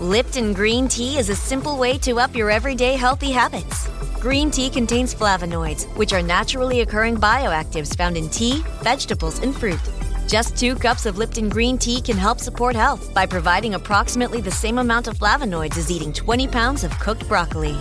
[0.00, 3.86] Lipton green tea is a simple way to up your everyday healthy habits.
[4.18, 9.78] Green tea contains flavonoids, which are naturally occurring bioactives found in tea, vegetables, and fruit.
[10.26, 14.50] Just two cups of Lipton green tea can help support health by providing approximately the
[14.50, 17.76] same amount of flavonoids as eating 20 pounds of cooked broccoli.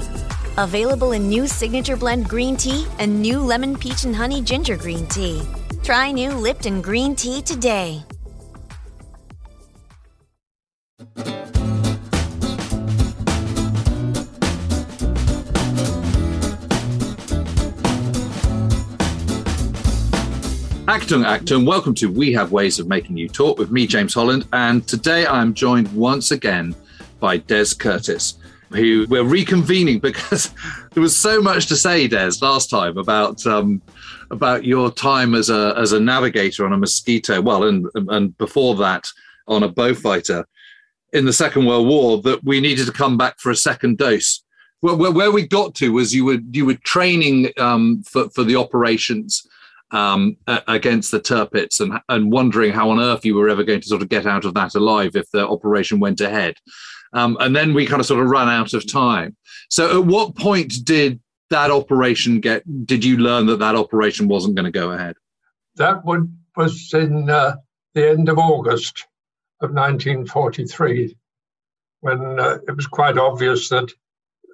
[0.57, 5.07] Available in new signature blend green tea and new lemon peach and honey ginger green
[5.07, 5.41] tea.
[5.83, 8.03] Try new Lipton green tea today.
[20.89, 24.47] Actung Actung, welcome to We Have Ways of Making You Talk with me, James Holland.
[24.53, 26.75] And today I'm joined once again
[27.19, 28.39] by Des Curtis,
[28.71, 30.51] who we're reconvening because
[30.93, 33.83] there was so much to say, Des, last time about um,
[34.31, 38.73] about your time as a as a navigator on a mosquito, well, and and before
[38.77, 39.05] that
[39.47, 40.43] on a Beaufighter
[41.13, 44.43] in the Second World War, that we needed to come back for a second dose.
[44.81, 48.43] Well, where, where we got to was you were you were training um, for for
[48.43, 49.47] the operations
[49.91, 53.87] um, against the Tirpitz and, and wondering how on earth you were ever going to
[53.87, 56.55] sort of get out of that alive if the operation went ahead.
[57.13, 59.35] Um, and then we kind of sort of ran out of time.
[59.69, 61.19] So at what point did
[61.49, 65.15] that operation get, did you learn that that operation wasn't going to go ahead?
[65.75, 67.55] That was in uh,
[67.95, 69.07] the end of August
[69.61, 71.15] of 1943
[72.01, 73.91] when uh, it was quite obvious that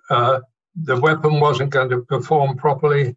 [0.09, 0.39] uh,
[0.75, 3.15] the weapon wasn't going to perform properly.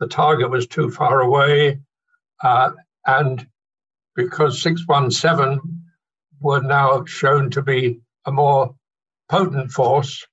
[0.00, 1.80] The target was too far away,
[2.42, 2.70] uh,
[3.06, 3.46] and
[4.16, 5.60] because 617
[6.40, 8.74] were now shown to be a more
[9.28, 10.26] potent force,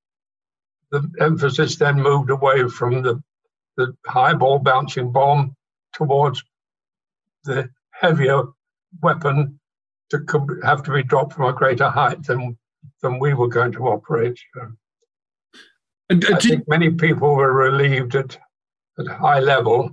[0.91, 3.21] the emphasis then moved away from the,
[3.75, 5.55] the Highball bouncing bomb
[5.93, 6.43] towards
[7.43, 8.43] the heavier
[9.01, 9.59] weapon
[10.09, 12.57] to have to be dropped from a greater height than
[13.01, 14.39] than we were going to operate.
[16.09, 18.37] And, uh, I think many people were relieved at
[18.99, 19.91] at a high level,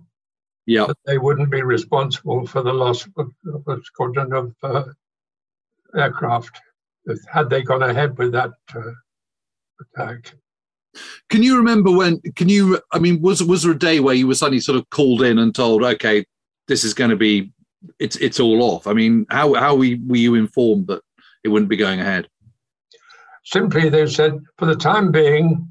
[0.67, 4.85] yeah, they wouldn't be responsible for the loss of, of a squadron of uh,
[5.97, 6.61] aircraft
[7.33, 8.91] had they gone ahead with that uh,
[9.81, 10.35] attack.
[11.29, 12.21] Can you remember when?
[12.37, 12.81] Can you?
[12.93, 15.39] I mean, was was there a day where you were suddenly sort of called in
[15.39, 16.25] and told, "Okay,
[16.69, 17.51] this is going to be,
[17.99, 18.87] it's it's all off"?
[18.87, 21.03] I mean, how how were you informed that
[21.43, 22.29] it wouldn't be going ahead?
[23.45, 25.69] Simply, they said, for the time being,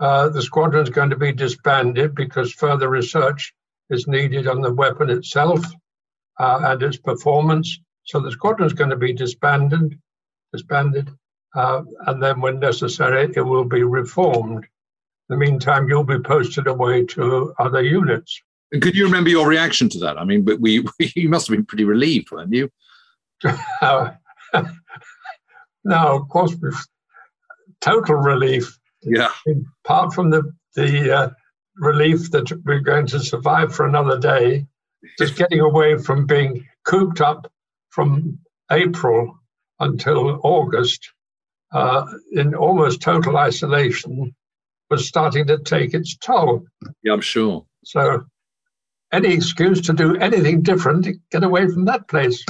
[0.00, 3.52] uh, the squadron is going to be disbanded because further research
[3.90, 5.60] is needed on the weapon itself
[6.38, 7.78] uh, and its performance.
[8.04, 9.98] So the squadron is going to be disbanded,
[10.52, 11.10] disbanded,
[11.54, 14.64] uh, and then when necessary, it will be reformed.
[14.64, 14.68] In
[15.28, 18.40] the meantime, you'll be posted away to other units.
[18.72, 20.16] Could you remember your reaction to that?
[20.16, 22.70] I mean, but we, we you must have been pretty relieved, weren't you?
[23.82, 24.16] no,
[25.84, 26.56] of course,
[27.82, 29.30] total relief yeah.
[29.84, 31.30] Apart from the the uh,
[31.76, 34.66] relief that we're going to survive for another day,
[35.18, 37.50] just getting away from being cooped up
[37.90, 38.38] from
[38.70, 39.38] April
[39.80, 41.10] until August
[41.72, 44.34] uh, in almost total isolation
[44.90, 46.64] was starting to take its toll.
[47.02, 47.64] Yeah, I'm sure.
[47.84, 48.24] So,
[49.12, 52.44] any excuse to do anything different, get away from that place.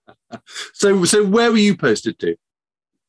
[0.74, 2.36] so, so where were you posted to?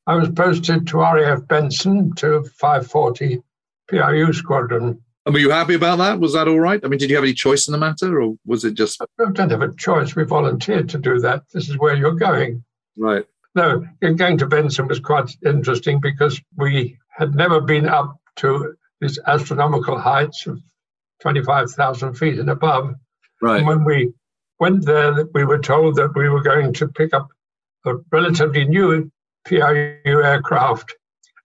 [0.07, 3.41] I was posted to RAF Benson to 540
[3.87, 5.01] PRU Squadron.
[5.25, 6.19] And were you happy about that?
[6.19, 6.79] Was that all right?
[6.83, 9.01] I mean, did you have any choice in the matter, or was it just?
[9.01, 10.15] I don't have a choice.
[10.15, 11.43] We volunteered to do that.
[11.53, 12.63] This is where you're going.
[12.97, 13.25] Right.
[13.53, 19.19] No, going to Benson was quite interesting because we had never been up to these
[19.27, 20.59] astronomical heights of
[21.21, 22.95] 25,000 feet and above.
[23.41, 23.57] Right.
[23.57, 24.13] And when we
[24.59, 27.27] went there, we were told that we were going to pick up
[27.85, 29.11] a relatively new
[29.45, 30.95] PRU aircraft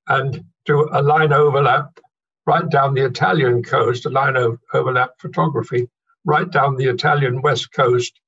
[0.08, 1.98] and do a line overlap
[2.46, 5.88] right down the Italian coast, a line of overlap photography
[6.24, 8.20] right down the Italian west coast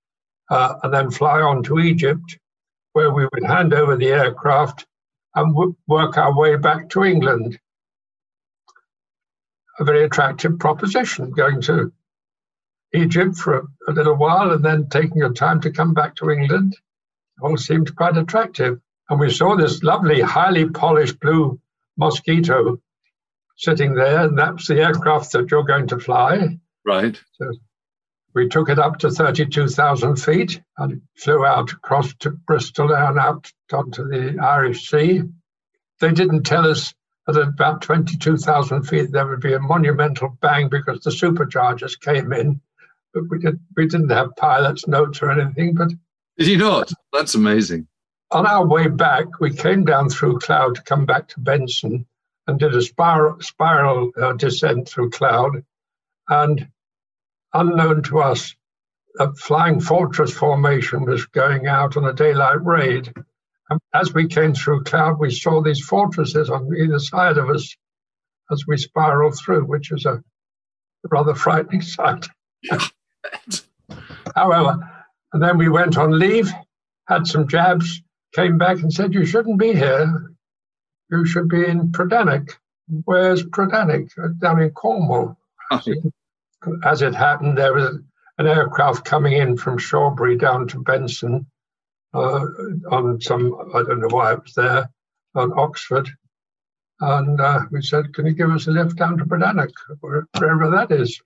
[0.50, 2.38] uh, and then fly on to Egypt,
[2.92, 4.86] where we would hand over the aircraft
[5.34, 7.58] and w- work our way back to England.
[9.78, 11.92] A very attractive proposition, going to
[12.94, 16.30] Egypt for a, a little while and then taking your time to come back to
[16.30, 16.76] England.
[17.40, 18.80] All seemed quite attractive.
[19.08, 21.60] And we saw this lovely, highly polished blue
[21.96, 22.80] mosquito
[23.56, 26.58] sitting there, and that's the aircraft that you're going to fly.
[26.84, 27.20] Right.
[27.32, 27.52] So
[28.34, 33.50] we took it up to 32,000 feet and flew out across to Bristol and out
[33.72, 35.22] onto the Irish Sea.
[36.00, 36.94] They didn't tell us
[37.26, 42.32] that at about 22,000 feet there would be a monumental bang because the superchargers came
[42.32, 42.60] in,
[43.12, 45.74] but we, did, we didn't have pilot's notes or anything.
[45.74, 45.88] But
[46.36, 46.92] did you not?
[47.12, 47.88] That's amazing.
[48.30, 52.06] On our way back, we came down through cloud to come back to Benson
[52.46, 55.64] and did a spiral, spiral uh, descent through cloud.
[56.28, 56.68] And
[57.54, 58.54] unknown to us,
[59.18, 63.12] a flying fortress formation was going out on a daylight raid.
[63.70, 67.74] And as we came through cloud, we saw these fortresses on either side of us
[68.50, 70.22] as we spiraled through, which is a
[71.10, 72.26] rather frightening sight.
[74.34, 74.78] However,
[75.32, 76.52] and then we went on leave,
[77.06, 78.02] had some jabs,
[78.34, 80.32] came back and said, You shouldn't be here.
[81.10, 82.50] You should be in Predannack.
[83.04, 84.10] Where's Predannack?
[84.40, 85.38] Down in Cornwall.
[86.84, 87.98] As it happened, there was
[88.38, 91.46] an aircraft coming in from Shawbury down to Benson
[92.14, 92.46] uh,
[92.90, 94.90] on some, I don't know why it was there,
[95.34, 96.08] on Oxford.
[97.00, 99.70] And uh, we said, Can you give us a lift down to Predannack,
[100.00, 101.20] wherever that is?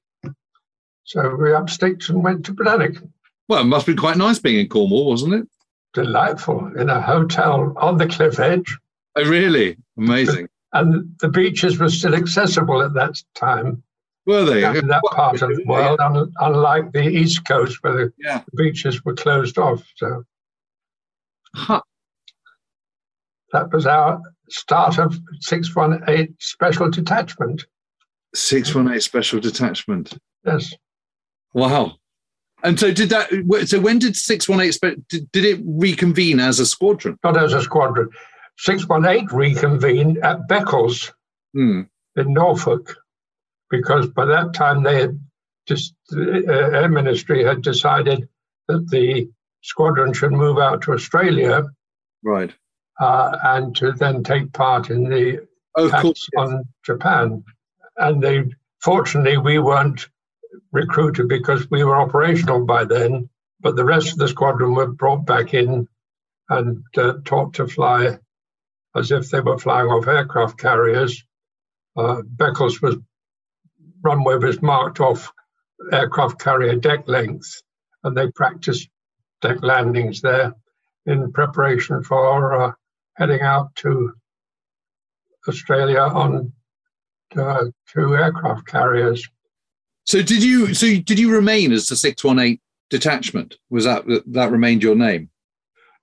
[1.04, 3.02] So we up sticks and went to Predannack.
[3.49, 5.49] Well, it must be quite nice being in Cornwall, wasn't it?
[5.94, 8.79] Delightful in a hotel on the cliff edge.
[9.17, 9.77] Oh, really?
[9.99, 10.49] Amazing.
[10.73, 13.83] and the beaches were still accessible at that time.
[14.25, 14.65] Were they?
[14.65, 16.25] In that part of the world, yeah.
[16.41, 18.43] unlike the East Coast where the, yeah.
[18.56, 19.83] beaches were closed off.
[19.97, 20.25] So
[21.55, 21.83] huh.
[23.53, 27.67] that was our start of 618 Special Detachment.
[28.35, 30.17] 618 Special Detachment.
[30.47, 30.73] Yes.
[31.53, 31.97] Wow.
[32.64, 33.29] And so did that?
[33.69, 34.79] So when did six one eight?
[35.09, 37.19] Did, did it reconvene as a squadron?
[37.25, 38.09] Not as a squadron.
[38.59, 41.12] Six one eight reconvened at Beccles
[41.55, 41.82] hmm.
[42.17, 42.97] in Norfolk,
[43.70, 45.19] because by that time they had
[45.67, 48.29] just the uh, Air Ministry had decided
[48.69, 49.29] that the
[49.62, 51.64] squadron should move out to Australia,
[52.23, 52.53] right,
[53.00, 56.44] uh, and to then take part in the oh, attacks cool.
[56.44, 57.43] on Japan.
[57.97, 58.44] And they
[58.82, 60.09] fortunately we weren't
[60.70, 63.28] recruited because we were operational by then,
[63.60, 65.88] but the rest of the squadron were brought back in
[66.49, 68.19] and uh, taught to fly
[68.94, 71.25] as if they were flying off aircraft carriers.
[71.96, 72.96] Uh, Beccles was
[74.02, 75.32] runway was marked off
[75.90, 77.62] aircraft carrier deck length,
[78.04, 78.88] and they practiced
[79.40, 80.54] deck landings there
[81.06, 82.72] in preparation for uh,
[83.16, 84.12] heading out to
[85.49, 86.52] Australia on
[87.37, 89.28] uh, two aircraft carriers.
[90.04, 90.75] So did you?
[90.75, 92.60] So did you remain as the six one eight
[92.90, 93.56] detachment?
[93.70, 95.31] Was that that remained your name?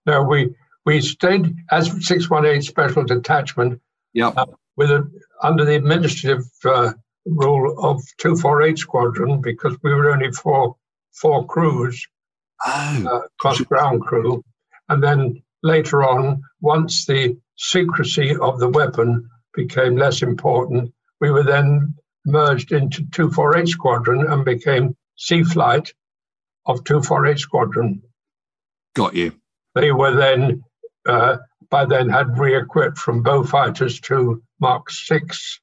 [0.06, 0.56] No, we
[0.86, 3.82] we stayed as six one eight special detachment.
[4.14, 4.30] Yeah.
[4.30, 5.10] Uh, with a,
[5.44, 6.94] under the administrative uh,
[7.26, 10.76] rule of two four eight squadron because we were only four
[11.12, 12.08] four crews,
[12.66, 13.08] oh.
[13.12, 14.44] uh, cross ground crew,
[14.88, 21.44] and then later on, once the secrecy of the weapon became less important, we were
[21.44, 21.94] then
[22.26, 25.94] merged into 248 Squadron and became Sea Flight
[26.66, 28.02] of 248 Squadron.
[28.96, 29.34] Got you.
[29.76, 30.64] They were then,
[31.08, 31.38] uh,
[31.70, 35.60] by then, had re equipped from Beaufighters to Mark 6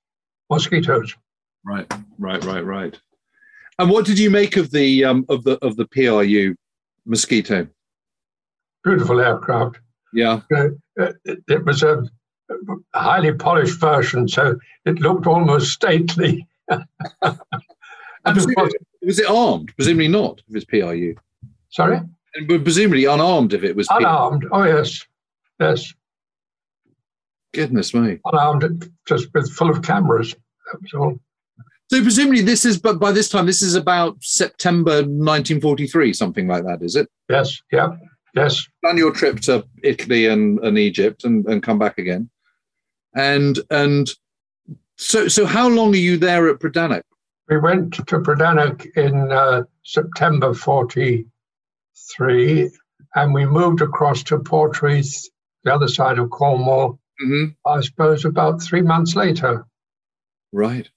[0.51, 1.15] Mosquitoes.
[1.65, 2.99] Right, right, right, right.
[3.79, 6.55] And what did you make of the um, of the of the PRU
[7.05, 7.69] Mosquito?
[8.85, 9.81] Beautiful aircraft.
[10.15, 10.41] Yeah.
[10.55, 12.09] Uh, it, it was a
[12.95, 16.47] highly polished version, so it looked almost stately.
[16.71, 18.47] was,
[19.03, 19.73] was, it armed?
[19.77, 21.15] Presumably not, if it's PRU.
[21.71, 22.01] Sorry?
[22.35, 24.43] And presumably unarmed if it was unarmed.
[24.43, 24.51] PRU.
[24.53, 25.05] Oh yes,
[25.61, 25.93] yes.
[27.55, 28.19] Goodness me.
[28.25, 30.35] Unarmed, just with full of cameras.
[30.73, 31.21] That was all.
[31.89, 36.65] So presumably this is, but by this time this is about September 1943, something like
[36.65, 37.09] that, is it?
[37.31, 37.61] Yes.
[37.71, 37.91] Yeah.
[38.35, 38.67] Yes.
[38.83, 42.29] Plan your trip to Italy and, and Egypt and, and come back again.
[43.17, 44.09] And and
[44.97, 47.03] so so how long are you there at Predannack?
[47.49, 52.71] We went to Predannack in uh, September 43
[53.15, 55.29] and we moved across to Portreath,
[55.65, 57.47] the other side of Cornwall, mm-hmm.
[57.67, 59.67] I suppose about three months later.
[60.53, 60.91] Right.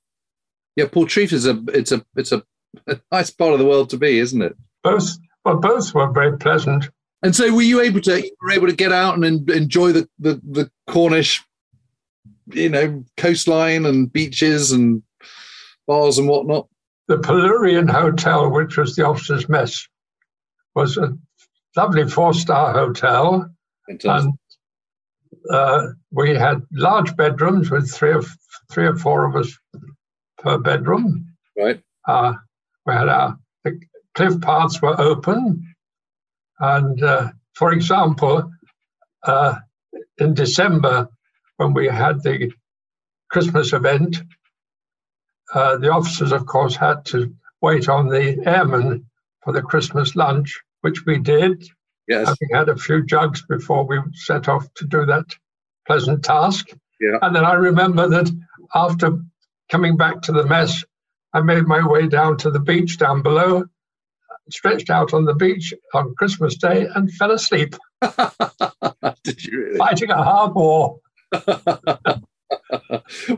[0.75, 2.43] Yeah, Portreath is a it's a it's a
[2.87, 4.55] a nice part of the world to be, isn't it?
[4.83, 6.89] Both, well, both were very pleasant.
[7.21, 10.07] And so, were you able to you were able to get out and enjoy the,
[10.19, 11.43] the, the Cornish,
[12.51, 15.03] you know, coastline and beaches and
[15.87, 16.67] bars and whatnot?
[17.07, 19.87] The Polurrian Hotel, which was the officers' mess,
[20.75, 21.17] was a
[21.75, 23.49] lovely four-star hotel,
[23.87, 24.33] and
[25.51, 28.21] uh, we had large bedrooms with three or
[28.71, 29.57] three or four of us
[30.37, 31.25] per bedroom.
[31.57, 31.81] Right.
[32.07, 32.33] Uh,
[32.85, 33.79] we had our the
[34.15, 35.63] cliff paths were open,
[36.59, 38.49] and uh, for example,
[39.23, 39.55] uh,
[40.19, 41.07] in December
[41.59, 42.51] when we had the
[43.29, 44.23] Christmas event,
[45.53, 49.05] uh, the officers, of course, had to wait on the airmen
[49.43, 51.67] for the Christmas lunch, which we did.
[52.07, 52.27] Yes.
[52.27, 55.25] Having had a few jugs before we set off to do that
[55.85, 56.69] pleasant task.
[57.01, 57.17] Yeah.
[57.21, 58.31] And then I remember that
[58.73, 59.19] after
[59.69, 60.85] coming back to the mess,
[61.33, 63.65] I made my way down to the beach down below,
[64.49, 67.75] stretched out on the beach on Christmas Day, and fell asleep.
[69.23, 69.77] Did you really?
[69.77, 70.99] Fighting a hard war.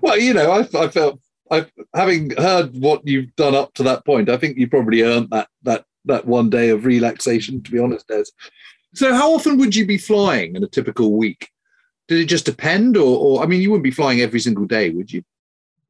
[0.01, 1.19] well, you know, I, I felt,
[1.49, 5.29] I, having heard what you've done up to that point, I think you probably earned
[5.31, 7.61] that that that one day of relaxation.
[7.63, 8.25] To be honest, Des.
[8.93, 11.49] So, how often would you be flying in a typical week?
[12.07, 14.89] Did it just depend, or, or I mean, you wouldn't be flying every single day,
[14.89, 15.23] would you?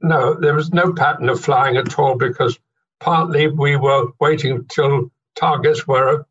[0.01, 2.59] No, there was no pattern of flying at all because
[2.99, 6.25] partly we were waiting till targets were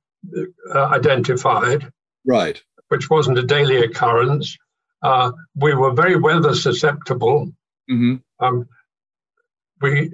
[0.74, 1.90] uh, identified,
[2.24, 2.62] Right.
[2.88, 4.56] which wasn't a daily occurrence.
[5.02, 7.50] Uh, we were very weather susceptible.
[7.88, 8.66] hmm Um,
[9.80, 10.12] we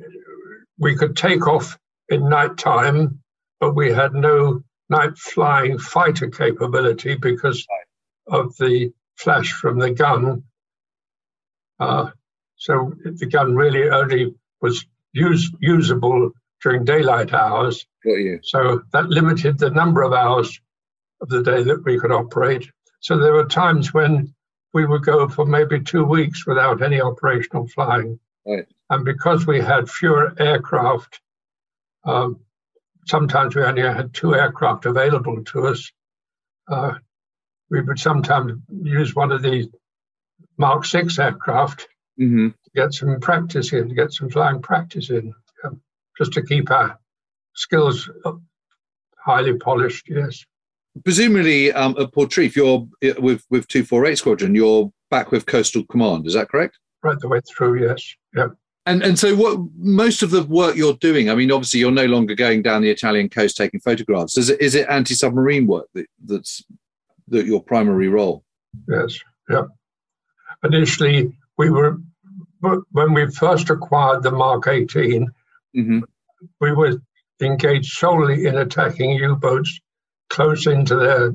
[0.78, 1.78] we could take off
[2.08, 3.20] in night time,
[3.60, 7.66] but we had no night flying fighter capability because
[8.28, 10.44] of the flash from the gun.
[11.80, 12.10] Uh,
[12.56, 16.30] so the gun really only was use, usable
[16.62, 17.86] during daylight hours.
[18.42, 20.60] So that limited the number of hours
[21.20, 22.70] of the day that we could operate.
[23.00, 24.34] So there were times when
[24.76, 28.20] we would go for maybe two weeks without any operational flying.
[28.46, 28.66] Right.
[28.90, 31.18] And because we had fewer aircraft,
[32.04, 32.40] um,
[33.06, 35.90] sometimes we only had two aircraft available to us.
[36.68, 36.92] Uh,
[37.70, 39.66] we would sometimes use one of the
[40.58, 45.32] Mark 6 aircraft hmm to get some practice in, to get some flying practice in,
[45.64, 45.80] um,
[46.18, 46.98] just to keep our
[47.54, 48.10] skills
[49.16, 50.44] highly polished, yes.
[51.04, 52.86] Presumably, um, at Portreath, you're
[53.18, 54.54] with with two four eight squadron.
[54.54, 56.26] You're back with Coastal Command.
[56.26, 56.78] Is that correct?
[57.02, 58.14] Right the way through, yes.
[58.34, 58.48] Yeah.
[58.86, 62.06] And and so what most of the work you're doing, I mean, obviously you're no
[62.06, 64.38] longer going down the Italian coast taking photographs.
[64.38, 66.64] Is it is it anti submarine work that, that's
[67.28, 68.44] that your primary role?
[68.88, 69.18] Yes,
[69.50, 69.64] yeah.
[70.64, 71.98] Initially, we were
[72.60, 75.30] when we first acquired the Mark 18,
[75.74, 76.00] hmm
[76.60, 77.00] we were
[77.40, 79.80] engaged solely in attacking U-boats
[80.30, 81.32] close into their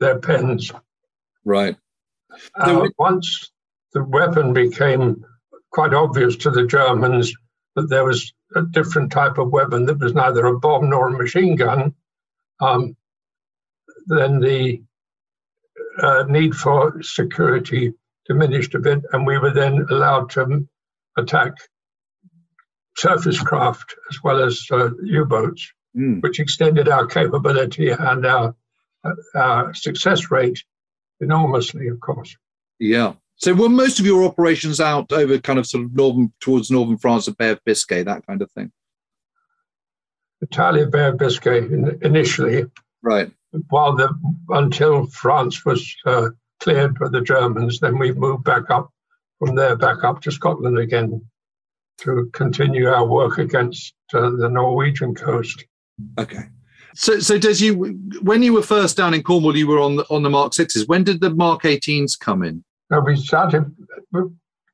[0.00, 0.72] their pens.
[1.44, 1.76] Right.
[2.54, 3.50] Uh, were- once
[3.92, 5.24] the weapon became
[5.70, 7.32] quite obvious to the Germans
[7.76, 11.18] that there was a different type of weapon that was neither a bomb nor a
[11.18, 11.94] machine gun,
[12.60, 12.96] um,
[14.06, 14.82] then the
[15.98, 17.92] uh, need for security
[18.26, 20.66] diminished a bit, and we were then allowed to
[21.16, 21.52] attack
[22.96, 26.22] surface craft as well as uh, U-boats, Mm.
[26.24, 28.56] which extended our capability and our,
[29.36, 30.64] our success rate
[31.20, 32.36] enormously, of course.
[32.80, 33.12] Yeah.
[33.36, 36.98] So were most of your operations out over kind of sort of northern towards northern
[36.98, 38.72] France, the Bay of Biscay, that kind of thing?
[40.40, 42.64] Italia Bay of Biscay in, initially,
[43.02, 43.30] Right.
[43.68, 44.12] while the
[44.48, 48.90] until France was uh, cleared by the Germans, then we moved back up
[49.38, 51.24] from there back up to Scotland again
[51.98, 55.64] to continue our work against uh, the Norwegian coast.
[56.18, 56.44] Okay.
[56.94, 57.74] So, so does you
[58.22, 60.86] when you were first down in Cornwall, you were on the on the Mark sixes.
[60.86, 62.62] When did the Mark 18s come in?
[62.90, 63.74] Now we started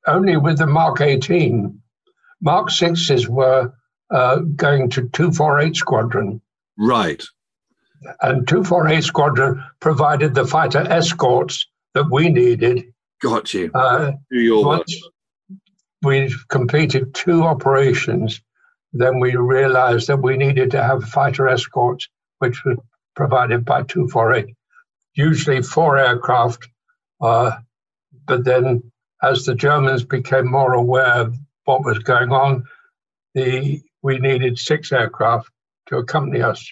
[0.07, 1.81] only with the Mark 18.
[2.43, 3.73] Mark 6s were
[4.11, 6.41] uh, going to 248 Squadron,
[6.79, 7.23] Right.
[8.23, 12.85] and 248 Squadron provided the fighter escorts that we needed.
[13.23, 13.71] Got you.
[13.75, 14.79] Uh, Do your work.
[14.79, 15.03] once
[16.03, 18.41] we completed two operations,
[18.92, 22.76] then we realized that we needed to have fighter escorts, which were
[23.14, 24.54] provided by 248,
[25.14, 26.68] usually four aircraft.
[27.20, 27.52] Uh,
[28.26, 28.82] but then,
[29.23, 32.64] as the Germans became more aware of what was going on,
[33.35, 35.50] the we needed six aircraft
[35.87, 36.66] to accompany us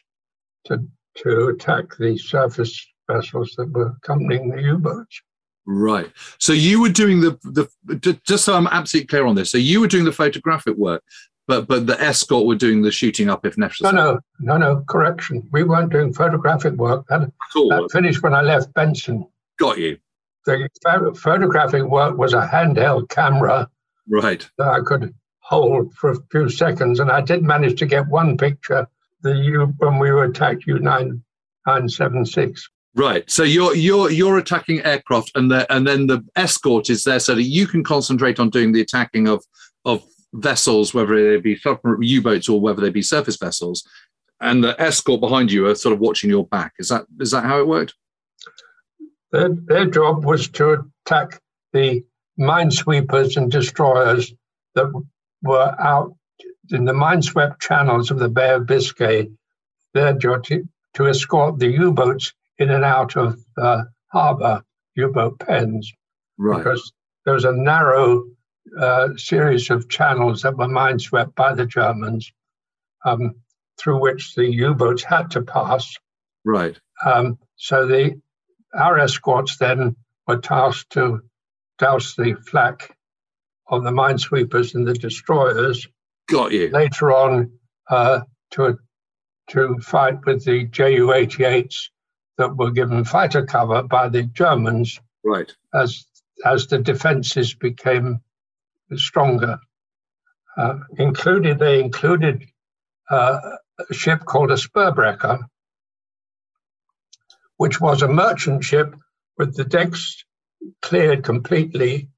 [0.65, 0.85] to
[1.17, 5.21] to attack the surface vessels that were accompanying the U-boats.
[5.67, 6.11] Right.
[6.39, 9.51] So you were doing the the just so I'm absolutely clear on this.
[9.51, 11.03] So you were doing the photographic work.
[11.49, 13.97] But but the escort were doing the shooting up if necessary.
[13.97, 14.85] No, no, no, no.
[14.89, 15.49] Correction.
[15.51, 17.07] We weren't doing photographic work.
[17.09, 19.27] That, that finished when I left Benson.
[19.59, 19.99] Got you.
[20.45, 23.69] The photographic work was a handheld camera.
[24.09, 24.49] Right.
[24.59, 28.37] That I could hold for a few seconds, and I did manage to get one
[28.37, 28.87] picture.
[29.23, 31.23] The U when we were attacked U nine
[31.67, 32.69] nine seven six.
[32.95, 33.29] Right.
[33.31, 37.35] So you're you're you're attacking aircraft, and the and then the escort is there so
[37.35, 39.45] that you can concentrate on doing the attacking of
[39.85, 41.59] of vessels, whether they be
[42.01, 43.87] U-boats or whether they be surface vessels,
[44.41, 46.75] and the escort behind you are sort of watching your back.
[46.79, 47.95] Is that is that how it worked?
[49.33, 51.41] Their, their job was to attack
[51.73, 52.05] the
[52.39, 54.33] minesweepers and destroyers
[54.75, 54.91] that
[55.43, 56.15] were out
[56.71, 59.29] in the mineswept channels of the Bay of Biscay.
[59.95, 64.63] Their job to, to escort the U-boats in and out of uh, harbour,
[64.95, 65.93] U-boat pens,
[66.37, 66.59] right.
[66.59, 66.93] because
[67.25, 68.25] there was a narrow
[68.79, 72.33] uh, series of channels that were mineswept by the Germans,
[73.05, 73.37] um,
[73.79, 75.95] through which the U-boats had to pass.
[76.45, 76.79] Right.
[77.05, 78.21] Um, so the
[78.75, 79.97] our escorts then
[80.27, 81.23] were tasked to
[81.79, 82.97] douse the flak
[83.67, 85.87] of the minesweepers and the destroyers.
[86.29, 86.69] Got you.
[86.69, 87.53] Later on,
[87.89, 88.21] uh,
[88.53, 88.79] to
[89.51, 91.89] to fight with the Ju-88s
[92.37, 95.01] that were given fighter cover by the Germans.
[95.25, 95.51] Right.
[95.75, 96.05] As
[96.45, 98.21] as the defences became
[98.97, 99.59] stronger.
[100.57, 102.45] Uh, included they included
[103.11, 103.39] uh,
[103.89, 105.45] a ship called a Sperrbrecher,
[107.57, 108.95] which was a merchant ship
[109.37, 110.25] with the decks
[110.83, 112.09] cleared completely,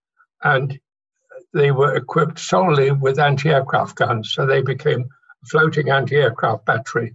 [0.42, 0.80] and
[1.52, 4.32] they were equipped solely with anti-aircraft guns.
[4.32, 7.14] So they became a floating anti-aircraft battery.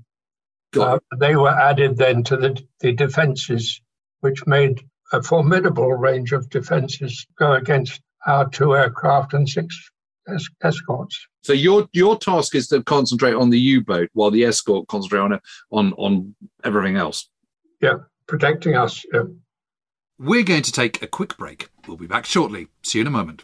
[0.78, 3.82] Uh, they were added then to the, the defences,
[4.20, 4.82] which made
[5.12, 9.90] a formidable range of defences go against our two aircraft and six
[10.28, 11.28] es- escorts.
[11.44, 15.40] So your your task is to concentrate on the U-boat while the escort concentrate on
[15.72, 17.30] on on everything else.
[17.82, 19.06] Yeah, protecting us.
[19.14, 19.24] Yeah.
[20.18, 21.70] We're going to take a quick break.
[21.88, 22.68] We'll be back shortly.
[22.84, 23.44] See you in a moment.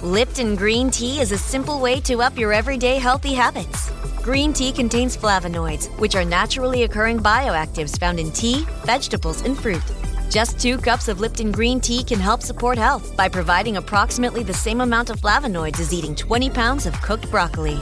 [0.00, 3.90] Lipton green tea is a simple way to up your everyday healthy habits.
[4.22, 9.82] Green tea contains flavonoids, which are naturally occurring bioactives found in tea, vegetables, and fruit.
[10.30, 14.52] Just two cups of Lipton green tea can help support health by providing approximately the
[14.52, 17.78] same amount of flavonoids as eating 20 pounds of cooked broccoli.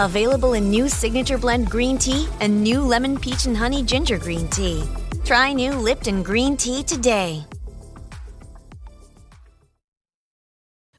[0.00, 4.48] Available in new signature blend green tea and new lemon peach and honey ginger green
[4.48, 4.82] tea.
[5.24, 7.46] Try new Lipton green tea today.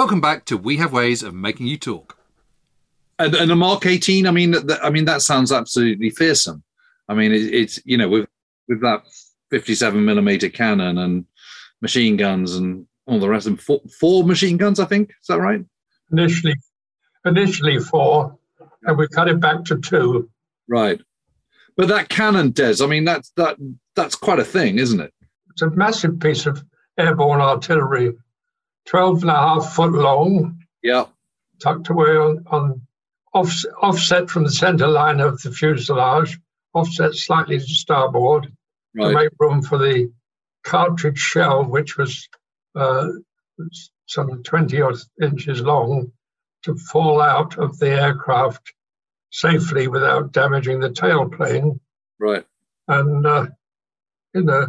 [0.00, 2.16] Welcome back to We Have Ways of Making You Talk.
[3.18, 6.62] And, and a Mark 18, I mean, that, I mean that sounds absolutely fearsome.
[7.06, 8.26] I mean, it, it's you know with
[8.66, 9.02] with that
[9.50, 11.26] 57 millimeter cannon and
[11.82, 15.10] machine guns and all the rest of them, four, four machine guns, I think.
[15.10, 15.62] Is that right?
[16.10, 16.54] Initially,
[17.26, 18.38] initially four,
[18.84, 20.30] and we cut it back to two.
[20.66, 20.98] Right,
[21.76, 23.58] but that cannon, Des, I mean, that's that
[23.94, 25.12] that's quite a thing, isn't it?
[25.50, 26.64] It's a massive piece of
[26.96, 28.14] airborne artillery
[28.86, 30.58] 12 and a half foot long.
[30.82, 31.06] Yeah.
[31.62, 32.82] Tucked away on, on
[33.34, 36.38] off, offset from the center line of the fuselage
[36.74, 38.52] offset slightly to starboard
[38.94, 39.08] Right.
[39.08, 40.12] to make room for the
[40.64, 42.28] cartridge shell, which was
[42.74, 43.06] uh,
[44.06, 46.10] some 20 odd inches long,
[46.64, 48.72] to fall out of the aircraft
[49.30, 51.78] safely without damaging the tailplane.
[52.18, 52.44] Right.
[52.88, 53.46] And, uh,
[54.34, 54.66] you know,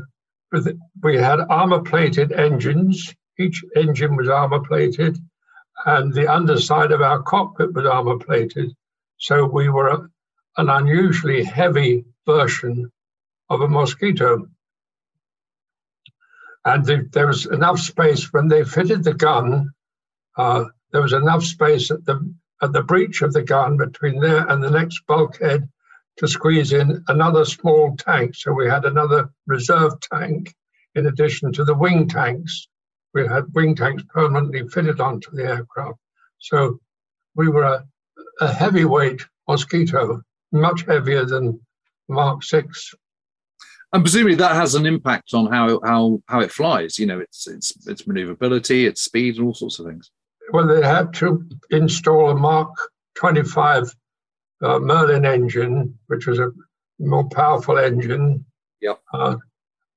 [0.52, 3.16] with, we had armor plated engines.
[3.42, 5.18] Each engine was armor plated,
[5.86, 8.76] and the underside of our cockpit was armor plated.
[9.18, 10.10] So we were a,
[10.58, 12.92] an unusually heavy version
[13.50, 14.48] of a mosquito.
[16.66, 19.72] And the, there was enough space when they fitted the gun.
[20.38, 24.48] Uh, there was enough space at the at the breech of the gun between there
[24.48, 25.68] and the next bulkhead
[26.18, 28.36] to squeeze in another small tank.
[28.36, 30.54] So we had another reserve tank
[30.94, 32.68] in addition to the wing tanks.
[33.14, 36.00] We had wing tanks permanently fitted onto the aircraft.
[36.40, 36.80] So
[37.36, 37.86] we were a,
[38.40, 40.22] a heavyweight mosquito,
[40.52, 41.60] much heavier than
[42.08, 42.94] Mark 6.
[43.94, 46.98] And presumably that has an impact on how how how it flies.
[46.98, 50.10] You know, its its its maneuverability, its speed, and all sorts of things.
[50.54, 52.74] Well, they had to install a Mark
[53.16, 53.94] 25
[54.62, 56.52] uh, Merlin engine, which was a
[57.00, 58.46] more powerful engine.
[58.82, 59.00] Yep.
[59.14, 59.36] Uh,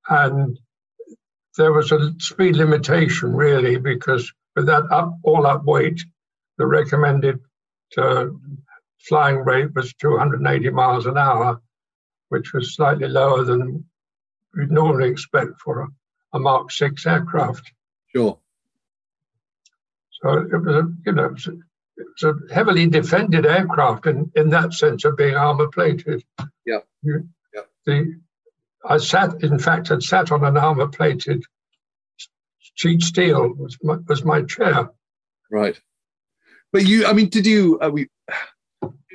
[0.08, 0.58] and
[1.56, 6.04] there was a speed limitation, really, because with that up, all up weight,
[6.58, 7.40] the recommended
[7.96, 8.26] uh,
[9.00, 11.60] flying rate was 280 miles an hour,
[12.28, 13.84] which was slightly lower than
[14.54, 15.86] we'd normally expect for a,
[16.36, 17.70] a Mark 6 aircraft.
[18.14, 18.38] Sure.
[20.22, 21.52] So it was, a, you know, it was, a,
[21.96, 26.24] it was a heavily defended aircraft in, in that sense of being armor plated.
[26.64, 26.78] Yeah.
[27.02, 27.62] You, yeah.
[27.84, 28.20] The,
[28.86, 31.42] I sat, in fact, had sat on an armor plated
[32.74, 34.90] sheet steel was my, was my chair.
[35.50, 35.80] Right.
[36.72, 37.78] But you, I mean, did you?
[37.80, 38.08] Uh, we,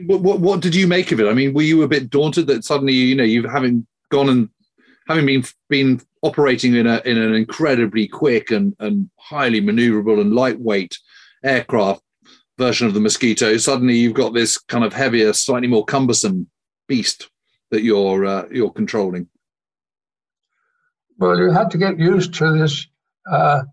[0.06, 1.28] what, what what did you make of it?
[1.28, 4.50] I mean, were you a bit daunted that suddenly you know you've having gone and
[5.08, 10.34] having been been operating in a in an incredibly quick and and highly maneuverable and
[10.34, 10.98] lightweight
[11.44, 12.02] aircraft
[12.58, 16.50] version of the Mosquito, suddenly you've got this kind of heavier, slightly more cumbersome
[16.88, 17.30] beast
[17.72, 19.28] that you're uh, you're controlling.
[21.20, 22.88] Well, you had to get used to this
[23.30, 23.64] uh,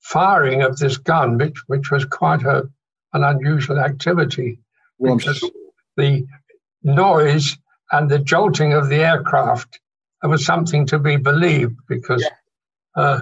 [0.00, 2.68] firing of this gun, which which was quite a
[3.12, 4.58] an unusual activity
[4.98, 5.44] Well, because
[5.96, 6.26] the
[6.82, 7.56] noise
[7.92, 9.80] and the jolting of the aircraft
[10.22, 12.26] was something to be believed because
[12.96, 13.20] uh,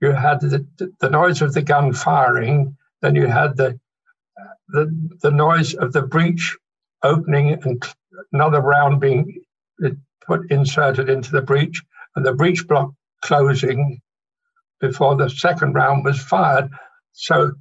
[0.00, 0.66] you had the,
[1.00, 3.78] the noise of the gun firing, then you had the
[4.68, 4.84] the,
[5.22, 6.56] the noise of the breech
[7.02, 7.84] opening and
[8.32, 9.42] another round being
[10.28, 11.82] put inserted into the breech
[12.18, 12.90] and the breech block
[13.22, 14.00] closing
[14.80, 16.68] before the second round was fired.
[17.12, 17.52] So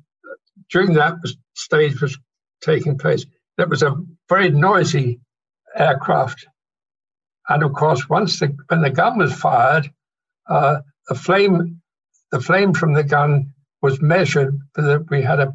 [0.72, 1.14] during that
[1.54, 2.18] stage was
[2.62, 3.24] taking place,
[3.60, 3.96] it was a
[4.28, 5.20] very noisy
[5.76, 6.48] aircraft.
[7.50, 9.92] And of course, once the when the gun was fired,
[10.50, 11.80] uh, the flame
[12.32, 14.58] the flame from the gun was measured.
[14.74, 15.54] That we had a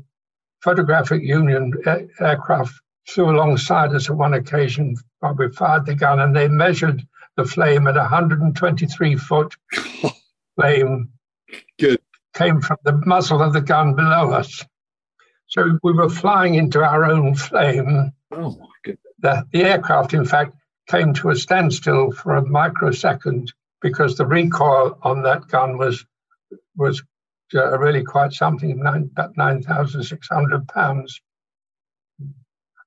[0.63, 1.73] photographic union
[2.21, 2.73] aircraft
[3.09, 7.03] flew alongside us on one occasion while we fired the gun, and they measured
[7.37, 9.55] the flame at 123 foot
[10.57, 11.11] flame.
[11.79, 12.01] Good.
[12.35, 14.65] Came from the muzzle of the gun below us.
[15.49, 18.13] So we were flying into our own flame.
[18.31, 19.03] Oh my goodness.
[19.19, 20.55] The, the aircraft, in fact,
[20.89, 26.05] came to a standstill for a microsecond because the recoil on that gun was
[26.77, 27.03] was
[27.55, 31.21] uh, really quite something, nine, about 9,600 pounds.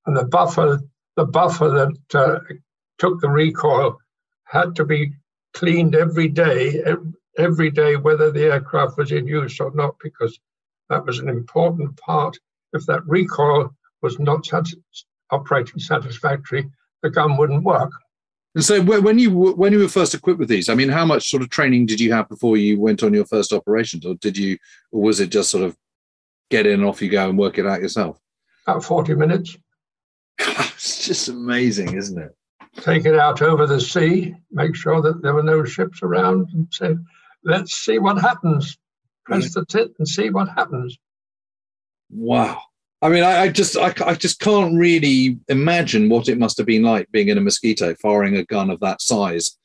[0.06, 0.80] And the buffer,
[1.16, 2.40] the buffer that uh,
[2.98, 4.00] took the recoil
[4.46, 5.14] had to be
[5.54, 6.84] cleaned every day,
[7.38, 10.40] every day, whether the aircraft was in use or not, because
[10.90, 12.38] that was an important part.
[12.74, 14.68] If that recoil was not sat-
[15.32, 16.70] operating satisfactory,
[17.02, 17.92] the gun wouldn't work.
[18.54, 21.30] And so when you when you were first equipped with these, I mean, how much
[21.30, 24.38] sort of training did you have before you went on your first operations, or did
[24.38, 24.58] you,
[24.94, 25.76] or was it just sort of
[26.50, 28.18] get in and off you go and work it out yourself?
[28.66, 29.58] About 40 minutes.
[30.40, 32.34] it's just amazing, isn't it?
[32.78, 36.68] Take it out over the sea, make sure that there were no ships around, and
[36.72, 36.96] say,
[37.44, 38.78] let's see what happens.
[39.26, 40.98] Press the tit and see what happens.
[42.12, 42.62] Wow.
[43.02, 46.68] I mean, I, I just I, I just can't really imagine what it must have
[46.68, 49.58] been like being in a mosquito, firing a gun of that size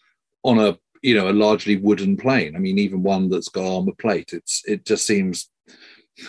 [0.42, 2.56] on a you know a largely wooden plane.
[2.56, 4.32] I mean, even one that's got armor plate.
[4.32, 5.48] It's it just seems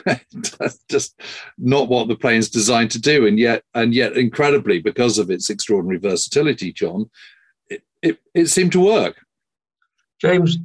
[0.06, 1.19] that's just
[1.58, 5.49] not what the plane's designed to do, and yet and yet incredibly because of its
[5.49, 7.10] extraordinary versatility, John,
[7.69, 9.15] it it, it seemed to work.
[10.19, 10.58] James,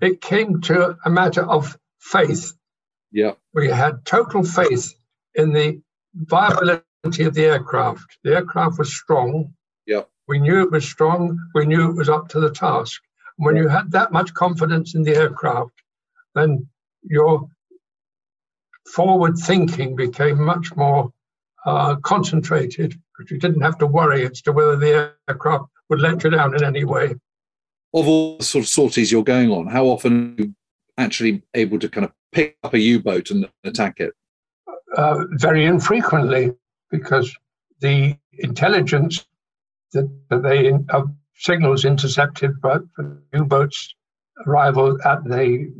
[0.00, 2.52] it came to a matter of faith.
[3.12, 3.32] Yeah.
[3.52, 4.94] We had total faith
[5.34, 5.80] in the
[6.14, 8.18] viability of the aircraft.
[8.22, 9.52] The aircraft was strong.
[9.86, 10.02] Yeah.
[10.28, 11.38] We knew it was strong.
[11.54, 13.02] We knew it was up to the task.
[13.36, 15.72] When you had that much confidence in the aircraft,
[16.34, 16.68] then
[17.02, 17.48] your
[18.94, 21.12] forward thinking became much more
[21.66, 26.22] uh, concentrated because you didn't have to worry as to whether the aircraft would let
[26.24, 27.14] you down in any way.
[27.92, 30.54] Of all the sort of sorties you're going on, how often are you
[30.96, 34.12] actually able to kind of pick up a U-boat and attack it?
[34.96, 36.52] Uh, very infrequently,
[36.90, 37.34] because
[37.80, 39.26] the intelligence
[39.92, 41.02] that, they uh,
[41.36, 42.78] signals intercepted by
[43.34, 43.94] U-boats
[44.46, 45.72] arrival at the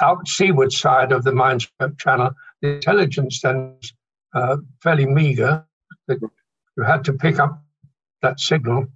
[0.00, 3.92] out seaward side of the Mineswept Channel, the intelligence then was
[4.34, 5.64] uh, fairly meager.
[6.08, 7.62] You had to pick up
[8.22, 8.86] that signal.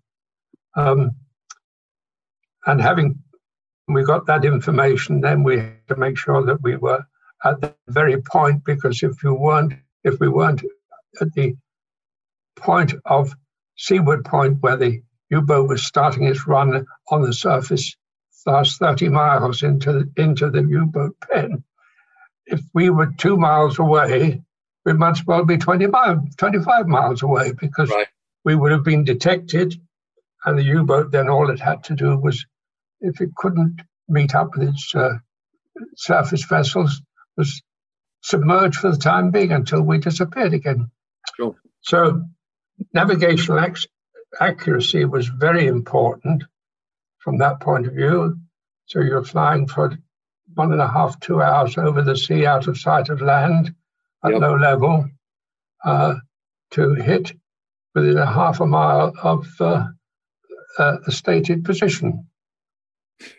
[0.74, 1.12] Um,
[2.66, 3.20] and having
[3.88, 7.04] we got that information, then we had to make sure that we were
[7.44, 9.72] at the very point, because if you weren't,
[10.04, 10.62] if we weren't
[11.20, 11.56] at the
[12.56, 13.34] point of
[13.76, 17.96] seaward point where the U-boat was starting its run on the surface,
[18.46, 21.64] last 30 miles into the, into the U-boat pen.
[22.46, 24.42] If we were two miles away,
[24.84, 28.06] we might as well be 25, 25 miles away because right.
[28.44, 29.74] we would have been detected,
[30.44, 32.46] and the U-boat then all it had to do was,
[33.00, 35.18] if it couldn't meet up with its uh,
[35.96, 37.02] surface vessels,
[37.36, 37.62] was
[38.22, 40.90] submerged for the time being until we disappeared again.
[41.36, 41.54] Sure.
[41.82, 42.22] So
[42.94, 43.88] navigational ac-
[44.40, 46.44] accuracy was very important
[47.18, 48.38] from that point of view.
[48.86, 49.96] So you're flying for
[50.54, 53.74] one and a half, two hours over the sea out of sight of land
[54.24, 54.40] at yep.
[54.40, 55.08] low level
[55.84, 56.14] uh,
[56.70, 57.32] to hit
[57.94, 59.84] within a half a mile of uh,
[60.78, 62.26] uh, a stated position.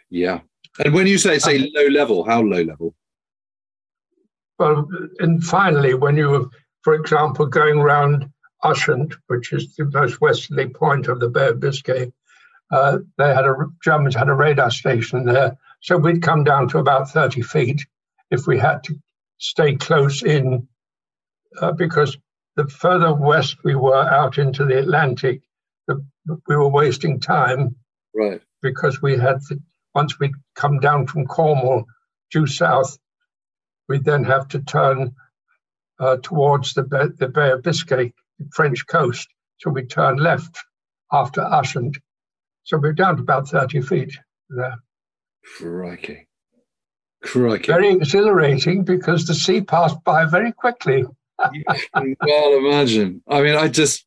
[0.09, 0.41] Yeah.
[0.83, 2.93] And when you say, say, low level, how low level?
[4.57, 4.87] Well,
[5.19, 6.45] and finally, when you were,
[6.83, 8.29] for example, going around
[8.63, 12.11] Ushant, which is the most westerly point of the Bay of Biscay,
[12.71, 16.77] uh, they had a Germans had a radar station there, so we'd come down to
[16.77, 17.85] about 30 feet
[18.31, 18.95] if we had to
[19.37, 20.67] stay close in,
[21.61, 22.17] uh, because
[22.55, 25.41] the further west we were out into the Atlantic,
[25.87, 26.05] the,
[26.47, 27.75] we were wasting time.
[28.13, 28.41] Right.
[28.61, 29.61] Because we had the,
[29.95, 31.85] once we'd come down from Cornwall
[32.31, 32.97] due south,
[33.87, 35.15] we'd then have to turn
[35.99, 38.13] uh, towards the Bay, the Bay of Biscay,
[38.51, 39.27] French coast.
[39.59, 40.57] So we turn left
[41.11, 41.97] after Ushant
[42.69, 44.15] so we're down to about 30 feet
[44.49, 44.75] there.
[45.57, 46.27] Crikey.
[47.23, 47.65] Crikey.
[47.65, 51.03] Very exhilarating because the sea passed by very quickly.
[51.51, 51.63] you
[51.95, 53.23] can well imagine.
[53.27, 54.05] I mean, I just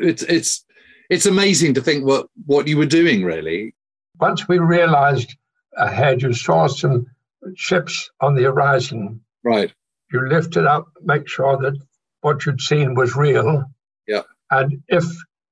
[0.00, 0.64] it's it's
[1.08, 3.72] it's amazing to think what what you were doing really.
[4.18, 5.36] Once we realized
[5.76, 7.06] ahead, you saw some
[7.54, 9.20] ships on the horizon.
[9.44, 9.72] Right.
[10.12, 11.78] You lifted up, make sure that
[12.22, 13.64] what you'd seen was real.
[14.08, 14.22] Yeah.
[14.50, 15.04] And if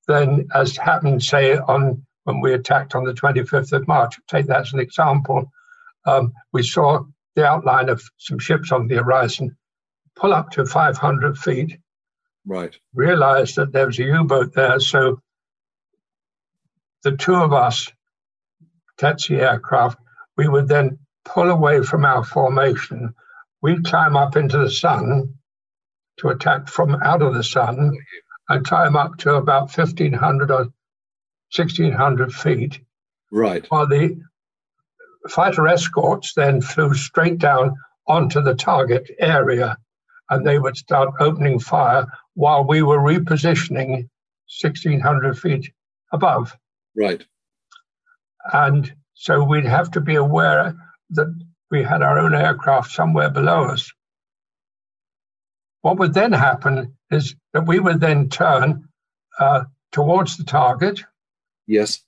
[0.08, 4.62] then, as happened, say, on when we attacked on the 25th of March, take that
[4.62, 5.50] as an example,
[6.06, 9.56] um, we saw the outline of some ships on the horizon
[10.16, 11.78] pull up to 500 feet.
[12.46, 12.76] Right.
[12.94, 14.78] Realized that there was a U boat there.
[14.80, 15.20] So
[17.02, 17.88] the two of us,
[18.98, 19.98] Tsetse aircraft,
[20.36, 23.14] we would then pull away from our formation.
[23.60, 25.34] We'd climb up into the sun
[26.18, 27.96] to attack from out of the sun
[28.52, 30.64] and climb up to about 1,500 or
[31.56, 32.80] 1,600 feet.
[33.30, 33.64] Right.
[33.70, 34.20] While the
[35.28, 37.74] fighter escorts then flew straight down
[38.06, 39.78] onto the target area
[40.28, 44.08] and they would start opening fire while we were repositioning
[44.60, 45.72] 1,600 feet
[46.12, 46.54] above.
[46.94, 47.24] Right.
[48.52, 50.74] And so we'd have to be aware
[51.10, 51.34] that
[51.70, 53.90] we had our own aircraft somewhere below us.
[55.80, 58.88] What would then happen is that we would then turn
[59.38, 61.02] uh, towards the target.
[61.66, 62.02] Yes.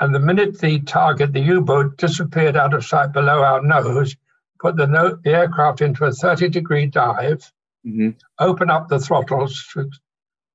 [0.00, 4.14] And the minute the target, the U boat, disappeared out of sight below our nose,
[4.60, 7.50] put the, no- the aircraft into a 30 degree dive,
[7.86, 8.10] mm-hmm.
[8.38, 9.90] open up the throttles to,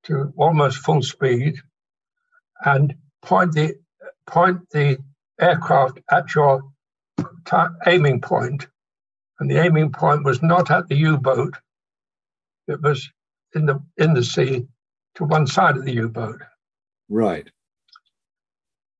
[0.03, 1.55] to almost full speed,
[2.63, 3.75] and point the,
[4.27, 4.97] point the
[5.39, 6.61] aircraft at your
[7.87, 8.67] aiming point.
[9.39, 11.55] And the aiming point was not at the U boat,
[12.67, 13.09] it was
[13.55, 14.67] in the in the sea
[15.15, 16.41] to one side of the U-boat.
[17.09, 17.49] Right.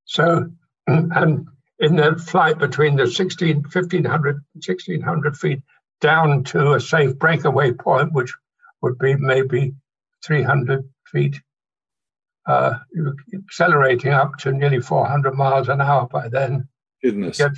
[0.06, 0.52] So,
[0.88, 1.48] and
[1.80, 5.62] in the flight between the 16, 1500, 1600 feet
[6.02, 8.34] down to a safe breakaway point, which
[8.82, 9.74] would be maybe
[10.26, 11.40] 300 feet,
[12.48, 12.78] uh,
[13.34, 16.68] accelerating up to nearly 400 miles an hour by then.
[17.02, 17.38] Goodness.
[17.38, 17.52] Get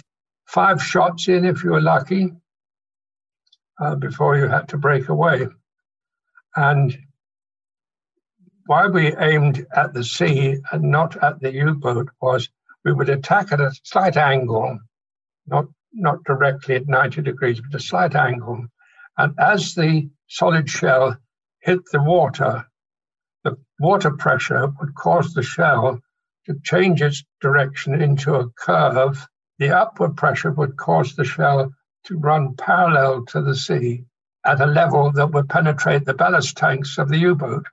[0.46, 2.34] five shots in if you were lucky
[3.82, 5.48] uh, before you had to break away.
[6.56, 6.98] And
[8.66, 12.50] why we aimed at the sea and not at the U-boat was
[12.86, 14.80] we would attack at a slight angle,
[15.48, 18.66] not not directly at 90 degrees, but a slight angle.
[19.18, 21.18] And as the solid shell
[21.60, 22.66] hit the water,
[23.44, 26.00] the water pressure would cause the shell
[26.46, 29.28] to change its direction into a curve.
[29.60, 31.72] The upward pressure would cause the shell
[32.06, 34.06] to run parallel to the sea
[34.46, 37.66] at a level that would penetrate the ballast tanks of the U boat.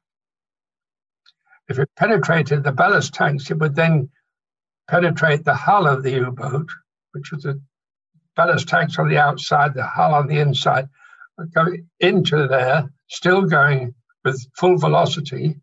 [1.69, 4.11] If it penetrated the ballast tanks, it would then
[4.89, 6.69] penetrate the hull of the U boat,
[7.13, 7.61] which was the
[8.37, 10.89] ballast tanks on the outside, the hull on the inside,
[11.39, 11.67] would go
[11.99, 15.57] into there, still going with full velocity,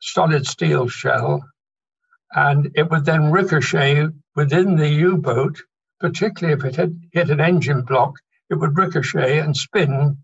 [0.00, 1.42] solid steel shell,
[2.32, 5.62] and it would then ricochet within the U boat,
[6.00, 8.16] particularly if it had hit an engine block,
[8.50, 10.18] it would ricochet and spin.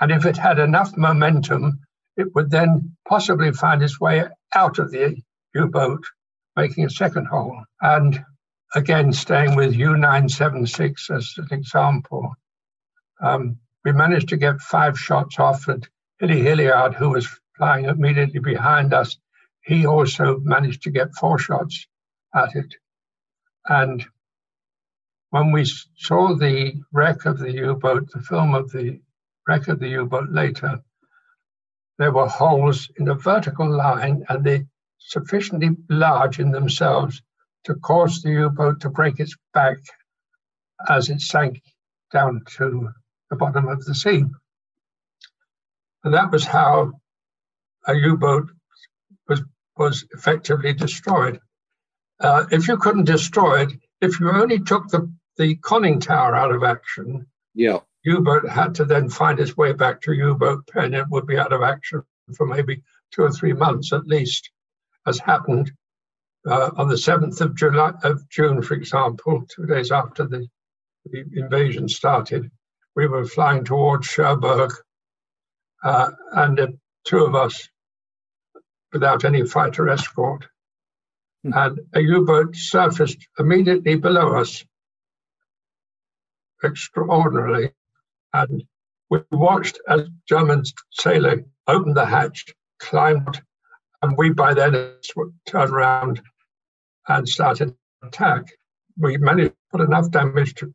[0.00, 1.80] And if it had enough momentum,
[2.16, 5.16] it would then possibly find its way out of the
[5.54, 6.04] U boat,
[6.56, 7.62] making a second hole.
[7.80, 8.24] And
[8.74, 12.34] again, staying with U976 as an example,
[13.20, 18.40] um, we managed to get five shots off at Hilly Hilliard, who was flying immediately
[18.40, 19.16] behind us.
[19.62, 21.86] He also managed to get four shots
[22.34, 22.74] at it.
[23.66, 24.04] And
[25.30, 25.64] when we
[25.96, 29.00] saw the wreck of the U boat, the film of the
[29.48, 30.80] wreck of the U boat later,
[31.98, 34.66] there were holes in a vertical line and they
[34.98, 37.22] sufficiently large in themselves
[37.64, 39.78] to cause the U boat to break its back
[40.88, 41.62] as it sank
[42.12, 42.90] down to
[43.30, 44.24] the bottom of the sea.
[46.04, 46.92] And that was how
[47.86, 48.50] a U boat
[49.28, 49.42] was,
[49.76, 51.40] was effectively destroyed.
[52.20, 56.52] Uh, if you couldn't destroy it, if you only took the, the conning tower out
[56.52, 57.78] of action, yeah.
[58.08, 60.94] U-boat had to then find its way back to U-boat pen.
[60.94, 62.02] It would be out of action
[62.36, 64.50] for maybe two or three months at least,
[65.06, 65.72] as happened
[66.46, 70.48] uh, on the 7th of July of June, for example, two days after the,
[71.06, 72.50] the invasion started.
[72.96, 74.72] We were flying towards Cherbourg,
[75.82, 76.66] uh, and uh,
[77.04, 77.68] two of us,
[78.92, 80.46] without any fighter escort,
[81.46, 81.54] mm.
[81.54, 84.64] and a U-boat surfaced immediately below us,
[86.64, 87.72] extraordinarily,
[88.32, 88.62] and
[89.10, 92.46] we watched as German sailor opened the hatch,
[92.78, 93.40] climbed,
[94.02, 94.94] and we by then
[95.46, 96.20] turned around
[97.08, 98.44] and started attack.
[98.96, 100.72] We managed to put enough damage to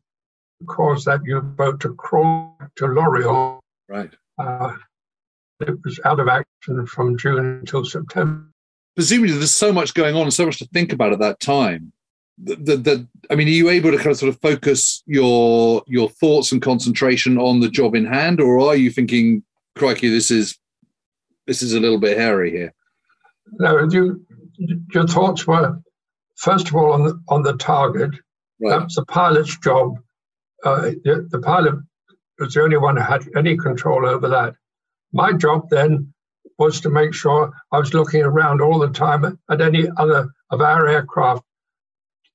[0.66, 3.60] cause that U-boat to crawl to Lorient.
[3.88, 4.12] Right.
[4.38, 4.74] Uh,
[5.60, 8.46] it was out of action from June until September.
[8.96, 11.92] Presumably, there's so much going on, so much to think about at that time.
[12.38, 16.50] That, I mean, are you able to kind of sort of focus your your thoughts
[16.50, 19.44] and concentration on the job in hand, or are you thinking,
[19.76, 20.58] "Crikey, this is
[21.46, 22.74] this is a little bit hairy here"?
[23.52, 24.26] No, you,
[24.92, 25.78] your thoughts were
[26.36, 28.10] first of all on the on the target.
[28.60, 28.78] Right.
[28.78, 29.98] That's the pilot's job.
[30.64, 31.74] Uh, the, the pilot
[32.38, 34.54] was the only one who had any control over that.
[35.12, 36.12] My job then
[36.58, 40.60] was to make sure I was looking around all the time at any other of
[40.60, 41.44] our aircraft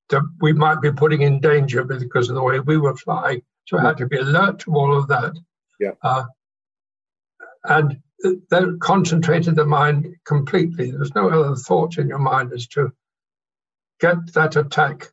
[0.10, 3.42] that we might be putting in danger because of the way we were flying.
[3.68, 5.34] So I had to be alert to all of that.
[5.80, 5.92] Yeah.
[6.02, 6.26] Uh,
[7.64, 8.02] and
[8.50, 10.92] that concentrated the mind completely.
[10.92, 12.92] There was no other thoughts in your mind as to
[14.00, 15.08] get that attack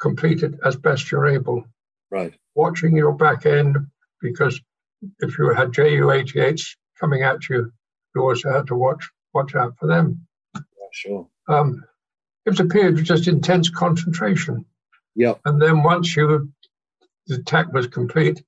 [0.00, 1.64] completed as best you're able.
[2.10, 2.34] Right.
[2.54, 3.76] Watching your back end,
[4.20, 4.60] because
[5.20, 7.72] if you had Ju-88s coming at you,
[8.14, 10.26] you also had to watch watch out for them.
[10.54, 10.60] Yeah,
[10.92, 11.28] sure.
[11.48, 11.84] Um,
[12.48, 14.64] it was a period of just intense concentration.
[15.14, 15.34] Yeah.
[15.44, 16.50] And then once you
[17.26, 18.42] the attack was complete,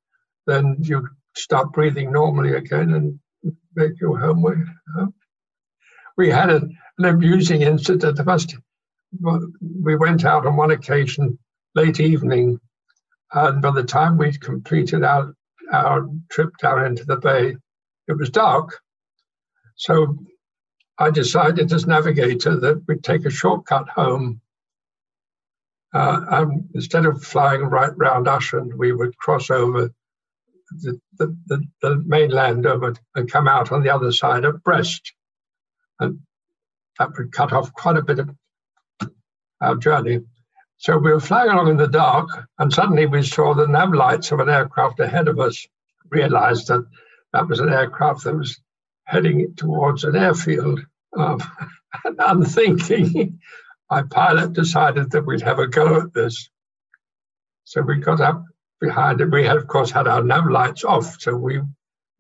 [0.47, 3.21] then you start breathing normally again and
[3.77, 4.55] make your homeway.
[6.17, 6.63] We had a,
[6.97, 8.05] an amusing incident.
[8.05, 8.57] at the Must,
[9.85, 11.39] we went out on one occasion
[11.75, 12.59] late evening,
[13.35, 15.35] and by the time we'd completed our,
[15.71, 17.55] our trip down into the bay,
[18.09, 18.81] it was dark.
[19.77, 20.17] So
[21.01, 24.43] I decided as navigator that we'd take a shortcut home.
[25.95, 29.91] Uh, and instead of flying right round Ushant, we would cross over
[30.83, 35.15] the, the, the, the, mainland over and come out on the other side of Brest.
[35.99, 36.21] And
[36.99, 38.31] that would cut off quite a bit of
[39.63, 40.21] our journey.
[40.77, 42.29] So we were flying along in the dark,
[42.59, 45.67] and suddenly we saw the nav lights of an aircraft ahead of us,
[46.11, 46.87] realized that
[47.33, 48.61] that was an aircraft that was
[49.05, 50.81] heading towards an airfield.
[51.17, 51.41] Um,
[52.19, 53.41] unthinking,
[53.91, 56.51] my pilot decided that we'd have a go at this.
[57.65, 58.45] So we got up
[58.81, 59.31] behind it.
[59.31, 61.61] We had, of course, had our nav lights off, so we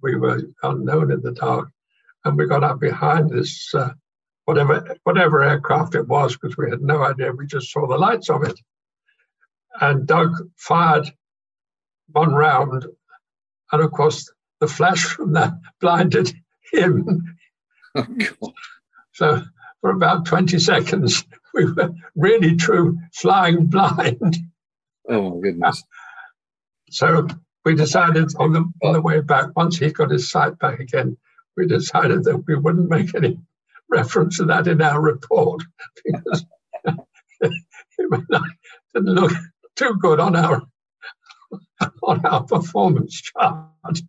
[0.02, 1.68] we were unknown in the dark.
[2.24, 3.90] and we got up behind this uh,
[4.44, 7.32] whatever whatever aircraft it was because we had no idea.
[7.32, 8.58] We just saw the lights of it,
[9.80, 11.12] and Doug fired
[12.08, 12.86] one round,
[13.72, 14.30] and of course
[14.60, 16.32] the flash from that blinded
[16.72, 17.36] him.
[17.94, 18.52] Oh, God.
[19.20, 19.42] So
[19.82, 24.38] for about 20 seconds, we were really true flying blind.
[25.08, 25.82] Oh my goodness.
[26.92, 27.28] So
[27.64, 31.16] we decided on the on the way back, once he got his sight back again,
[31.56, 33.38] we decided that we wouldn't make any
[33.88, 35.62] reference to that in our report
[36.04, 36.44] because
[37.40, 37.52] it
[38.92, 39.30] didn't look
[39.76, 40.62] too good on our
[42.02, 44.00] on our performance chart.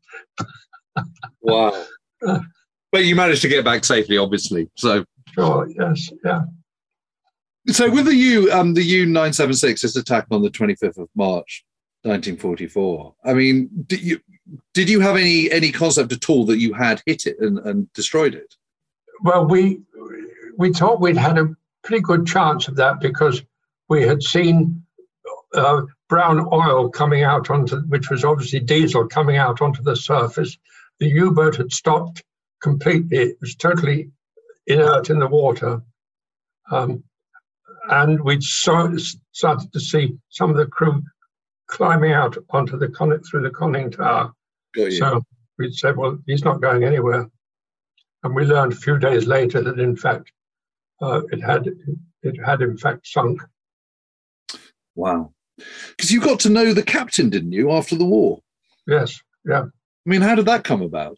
[1.41, 1.85] Wow.
[2.25, 2.39] Uh,
[2.91, 4.69] But you managed to get back safely, obviously.
[4.75, 6.41] So Sure, yes, yeah.
[7.67, 10.75] So with the U, um, the U nine seven six, this attack on the twenty
[10.75, 11.63] fifth of March,
[12.03, 13.15] nineteen forty four.
[13.23, 14.19] I mean, did you
[14.73, 17.91] did you have any any concept at all that you had hit it and, and
[17.93, 18.55] destroyed it?
[19.23, 19.81] Well, we
[20.57, 23.41] we thought we'd had a pretty good chance of that because
[23.89, 24.83] we had seen
[25.53, 30.57] uh, brown oil coming out onto, which was obviously diesel coming out onto the surface.
[30.99, 32.23] The U-boat had stopped
[32.61, 34.11] completely; it was totally
[34.67, 35.81] inert in the water.
[36.71, 37.03] Um,
[37.89, 39.03] and we started
[39.73, 41.03] to see some of the crew
[41.67, 44.31] climbing out onto the con- through the conning tower.
[44.75, 45.21] So
[45.57, 47.29] we said, well, he's not going anywhere.
[48.23, 50.31] And we learned a few days later that in fact
[51.01, 51.69] uh, it had
[52.21, 53.41] it had in fact sunk.
[54.95, 55.33] Wow.
[55.89, 58.41] Because you got to know the captain, didn't you, after the war?
[58.87, 59.63] Yes, yeah.
[59.63, 61.17] I mean, how did that come about?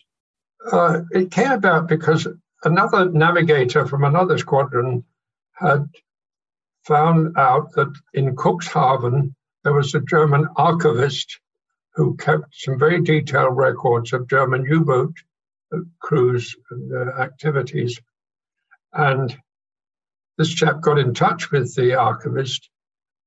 [0.71, 2.27] Uh, it came about because
[2.63, 5.03] another navigator from another squadron
[5.53, 5.85] had
[6.85, 9.33] found out that in Cuxhaven
[9.63, 11.39] there was a German archivist
[11.95, 15.13] who kept some very detailed records of German U boat
[15.99, 17.99] crews and their activities.
[18.93, 19.35] And
[20.37, 22.69] this chap got in touch with the archivist,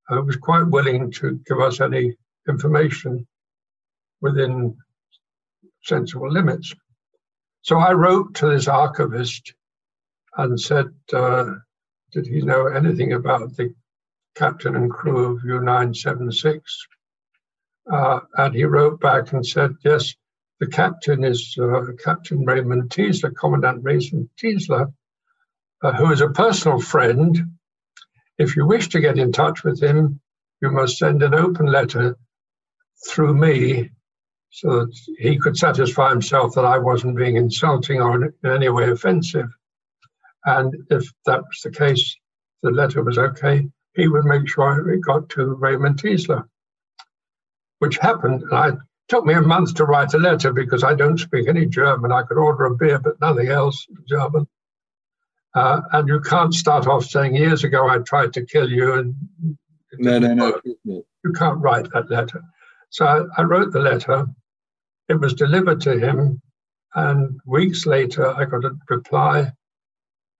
[0.08, 2.14] who was quite willing to give us any
[2.48, 3.26] information
[4.20, 4.76] within
[5.82, 6.74] sensible limits.
[7.66, 9.52] So I wrote to this archivist
[10.36, 11.54] and said, uh,
[12.12, 13.74] did he know anything about the
[14.36, 16.60] captain and crew of U976?
[17.92, 20.14] Uh, and he wrote back and said, yes,
[20.60, 24.92] the captain is uh, Captain Raimund Tiesler, Commandant Raimund Tiesler,
[25.82, 27.36] uh, who is a personal friend.
[28.38, 30.20] If you wish to get in touch with him,
[30.62, 32.16] you must send an open letter
[33.08, 33.90] through me
[34.50, 38.90] so that he could satisfy himself that I wasn't being insulting or in any way
[38.90, 39.48] offensive.
[40.44, 42.16] And if that was the case,
[42.62, 46.44] the letter was okay, he would make sure it got to Raimund Tiesler,
[47.80, 48.42] which happened.
[48.42, 48.78] And I, it
[49.08, 52.12] took me a month to write a letter because I don't speak any German.
[52.12, 54.46] I could order a beer, but nothing else in German.
[55.54, 58.92] Uh, and you can't start off saying, years ago I tried to kill you.
[58.94, 59.14] And
[59.98, 60.60] no, no, no.
[61.24, 62.40] You can't write that letter.
[62.96, 64.26] So I, wrote the letter
[65.10, 66.40] it was delivered to him,
[66.94, 69.52] and weeks later, I got a reply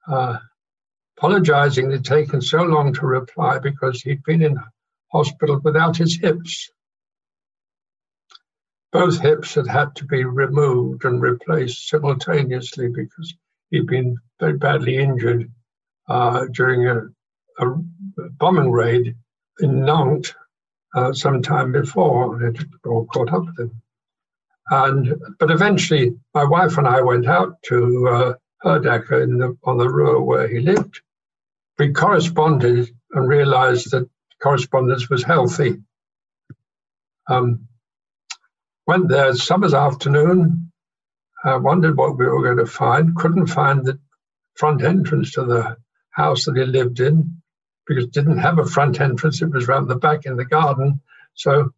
[0.08, 0.38] uh,
[1.18, 4.58] apologizing it had taken so long to reply because he'd been in
[5.12, 6.70] hospital without his hips.
[8.90, 13.34] Both hips had had to be removed and replaced simultaneously because
[13.68, 15.52] he'd been very badly injured
[16.08, 17.02] uh, during a,
[17.58, 17.74] a,
[18.38, 19.14] bombing raid
[19.60, 20.32] in Nantes
[20.96, 22.42] uh, some time before.
[22.42, 23.82] It all caught up with him.
[24.70, 28.34] And but eventually, my wife and I went out to uh,
[28.64, 31.02] Herdecke in the, on the Ruhr where he lived.
[31.78, 34.08] We corresponded and realized that
[34.42, 35.76] correspondence was healthy.
[37.28, 37.68] Um,
[38.86, 40.72] went there summer's afternoon,
[41.44, 44.00] uh, wondered what we were going to find, couldn't find the
[44.54, 45.76] front entrance to the
[46.10, 47.35] house that he lived in
[47.86, 51.00] because it didn't have a front entrance, it was round the back in the garden.
[51.34, 51.70] So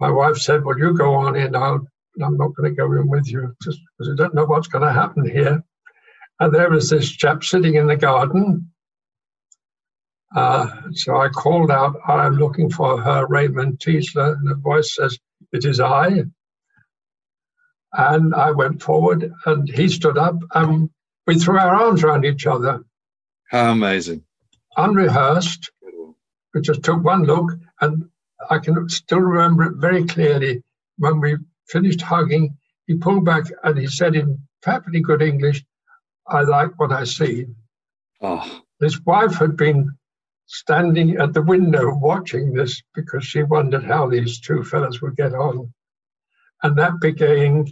[0.00, 1.86] my wife said, Well, you go on in, I'll
[2.22, 4.84] I'm not going to go in with you just because I don't know what's going
[4.84, 5.62] to happen here.
[6.40, 8.70] And there was this chap sitting in the garden.
[10.34, 14.36] Uh, so I called out, I'm looking for her, Raimund Tiesler.
[14.36, 15.18] And the voice says,
[15.52, 16.24] It is I.
[17.92, 20.90] And I went forward and he stood up and
[21.26, 22.84] we threw our arms around each other.
[23.50, 24.22] How amazing.
[24.78, 25.70] Unrehearsed.
[26.54, 27.50] We just took one look
[27.80, 28.08] and
[28.48, 30.62] I can still remember it very clearly
[30.98, 32.56] when we finished hugging,
[32.86, 35.64] he pulled back and he said in perfectly good English,
[36.26, 37.46] I like what I see.
[38.20, 38.62] Oh.
[38.80, 39.96] His wife had been
[40.46, 45.34] standing at the window watching this because she wondered how these two fellows would get
[45.34, 45.72] on.
[46.62, 47.66] And that began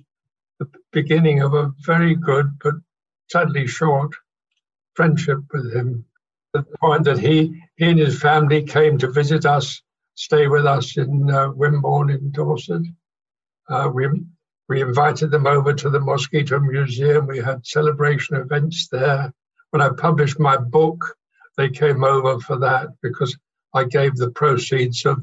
[0.59, 2.75] the beginning of a very good but
[3.31, 4.13] sadly short
[4.95, 6.05] friendship with him.
[6.65, 9.83] The point that he, he and his family came to visit us,
[10.15, 12.83] stay with us in uh, Wimborne in Dorset.
[13.69, 14.09] Uh, we,
[14.69, 17.27] we invited them over to the Mosquito Museum.
[17.27, 19.33] We had celebration events there.
[19.71, 21.17] When I published my book,
[21.57, 23.37] they came over for that because
[23.75, 25.23] I gave the proceeds of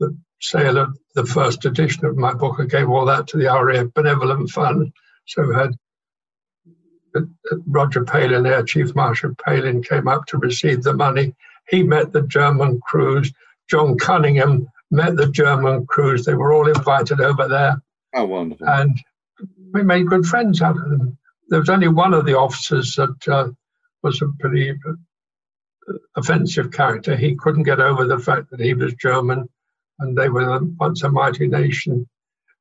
[0.00, 2.56] the sale of the first edition of my book.
[2.58, 4.92] I gave all that to the RAF Benevolent Fund.
[5.26, 5.76] So had
[7.66, 11.34] Roger Palin, Air Chief Marshal Palin, came up to receive the money.
[11.68, 13.32] He met the German crews.
[13.68, 16.24] John Cunningham met the German crews.
[16.24, 17.82] They were all invited over there.
[18.14, 18.68] Oh, wonderful.
[18.68, 18.98] And
[19.72, 21.18] we made good friends out of them.
[21.48, 23.48] There was only one of the officers that uh,
[24.02, 27.16] was a pretty uh, offensive character.
[27.16, 29.48] He couldn't get over the fact that he was German
[29.98, 32.08] and they were once a mighty nation.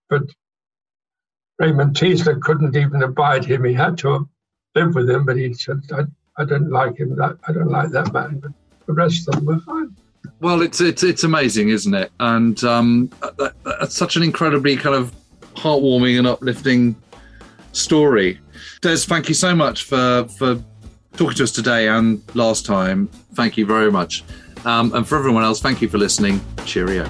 [0.10, 0.24] But
[1.62, 3.64] Raimund Tiesler couldn't even abide him.
[3.64, 4.28] He had to
[4.76, 6.01] live with him, but he said, I,
[6.41, 7.19] I don't like him.
[7.21, 8.39] I don't like that man.
[8.39, 8.51] But
[8.86, 9.95] the rest of them were fine.
[10.41, 12.11] Well, it's it's it's amazing, isn't it?
[12.19, 15.13] And um, that, that's such an incredibly kind of
[15.53, 16.95] heartwarming and uplifting
[17.71, 18.39] story.
[18.82, 20.61] Des, thank you so much for for
[21.13, 23.07] talking to us today and last time.
[23.34, 24.23] Thank you very much.
[24.65, 26.41] Um, and for everyone else, thank you for listening.
[26.65, 27.09] Cheerio.